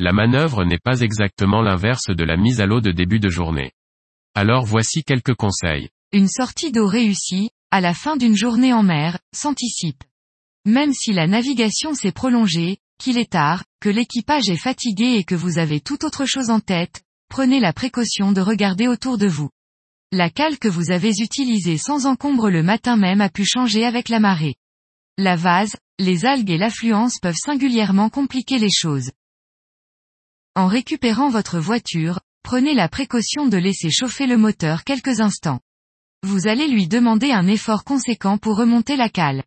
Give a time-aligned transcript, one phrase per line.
[0.00, 3.70] La manœuvre n'est pas exactement l'inverse de la mise à l'eau de début de journée.
[4.34, 5.88] Alors voici quelques conseils.
[6.12, 10.02] Une sortie d'eau réussie, à la fin d'une journée en mer, s'anticipe.
[10.64, 15.36] Même si la navigation s'est prolongée, qu'il est tard, que l'équipage est fatigué et que
[15.36, 19.50] vous avez tout autre chose en tête, prenez la précaution de regarder autour de vous.
[20.10, 24.08] La cale que vous avez utilisée sans encombre le matin même a pu changer avec
[24.08, 24.56] la marée.
[25.18, 29.10] La vase, les algues et l'affluence peuvent singulièrement compliquer les choses.
[30.56, 35.58] En récupérant votre voiture, prenez la précaution de laisser chauffer le moteur quelques instants.
[36.22, 39.42] Vous allez lui demander un effort conséquent pour remonter la cale.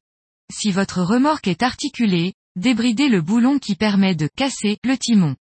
[0.52, 5.38] Si votre remorque est articulée, débridez le boulon qui permet de casser le timon.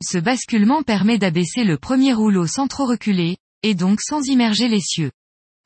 [0.00, 4.80] Ce basculement permet d'abaisser le premier rouleau sans trop reculer, et donc sans immerger les
[4.80, 5.10] cieux.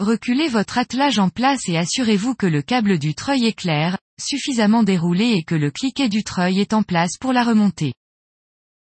[0.00, 4.84] Reculez votre attelage en place et assurez-vous que le câble du treuil est clair, suffisamment
[4.84, 7.92] déroulé et que le cliquet du treuil est en place pour la remonter.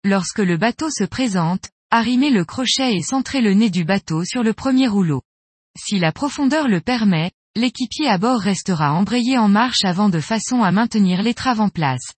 [0.06, 4.44] Lorsque le bateau se présente, arrimez le crochet et centrez le nez du bateau sur
[4.44, 5.22] le premier rouleau.
[5.76, 10.62] Si la profondeur le permet, l'équipier à bord restera embrayé en marche avant de façon
[10.62, 12.12] à maintenir l'étrave en place.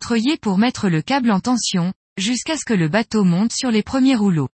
[0.00, 3.84] Treuillez pour mettre le câble en tension, jusqu'à ce que le bateau monte sur les
[3.84, 4.48] premiers rouleaux.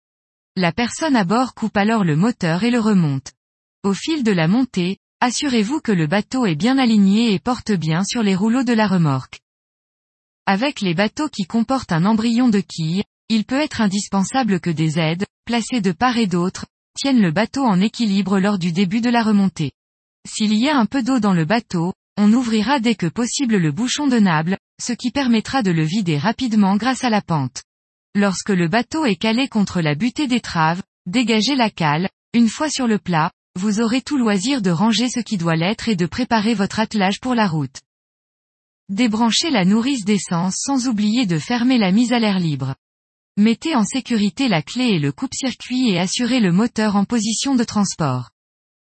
[0.57, 3.31] La personne à bord coupe alors le moteur et le remonte.
[3.83, 8.03] Au fil de la montée, assurez-vous que le bateau est bien aligné et porte bien
[8.03, 9.39] sur les rouleaux de la remorque.
[10.49, 14.97] Avec les bateaux qui comportent un embryon de quille, il peut être indispensable que des
[14.97, 19.09] aides, placées de part et d'autre, tiennent le bateau en équilibre lors du début de
[19.09, 19.73] la remontée.
[20.25, 23.73] S'il y a un peu d'eau dans le bateau, on ouvrira dès que possible le
[23.73, 27.63] bouchon de nable, ce qui permettra de le vider rapidement grâce à la pente.
[28.15, 32.87] Lorsque le bateau est calé contre la butée d'étrave, dégagez la cale, une fois sur
[32.87, 36.53] le plat, vous aurez tout loisir de ranger ce qui doit l'être et de préparer
[36.53, 37.81] votre attelage pour la route.
[38.89, 42.73] Débranchez la nourrice d'essence sans oublier de fermer la mise à l'air libre.
[43.35, 47.65] Mettez en sécurité la clé et le coupe-circuit et assurez le moteur en position de
[47.65, 48.29] transport.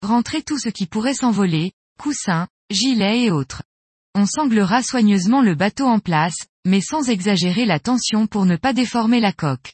[0.03, 3.63] Rentrez tout ce qui pourrait s'envoler, coussins, gilets et autres.
[4.13, 8.73] On sanglera soigneusement le bateau en place, mais sans exagérer la tension pour ne pas
[8.73, 9.73] déformer la coque.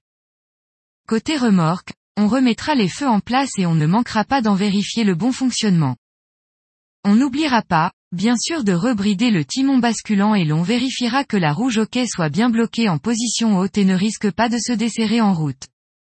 [1.05, 5.03] Côté remorque, on remettra les feux en place et on ne manquera pas d'en vérifier
[5.03, 5.97] le bon fonctionnement.
[7.03, 11.51] On n'oubliera pas, bien sûr de rebrider le timon basculant et l'on vérifiera que la
[11.51, 15.19] rouge quai soit bien bloquée en position haute et ne risque pas de se desserrer
[15.19, 15.67] en route.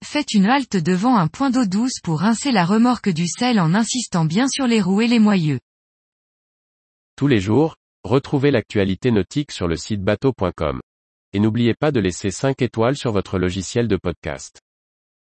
[0.04, 3.74] Faites une halte devant un point d'eau douce pour rincer la remorque du sel en
[3.74, 5.60] insistant bien sur les roues et les moyeux.
[7.16, 7.76] Tous les jours,
[8.06, 10.80] Retrouvez l'actualité nautique sur le site bateau.com.
[11.34, 14.62] Et n'oubliez pas de laisser 5 étoiles sur votre logiciel de podcast.